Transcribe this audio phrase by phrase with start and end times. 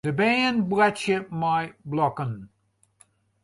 [0.07, 2.33] De bern boartsje mei blokken.